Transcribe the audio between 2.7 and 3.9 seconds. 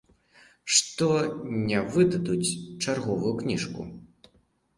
чарговую кніжку.